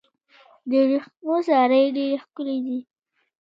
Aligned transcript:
د 0.69 0.71
ورېښمو 0.87 1.35
سارۍ 1.47 1.83
ډیرې 1.95 2.19
ښکلې 2.23 2.57
دي. 2.65 2.77